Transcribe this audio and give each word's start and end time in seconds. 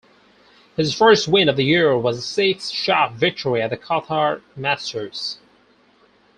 His 0.77 0.95
first 0.95 1.27
win 1.27 1.47
of 1.47 1.57
the 1.57 1.63
year 1.63 1.95
was 1.95 2.17
a 2.17 2.21
six-shot 2.23 3.13
victory 3.13 3.61
at 3.61 3.69
the 3.69 3.77
Qatar 3.77 4.41
Masters. 4.55 5.37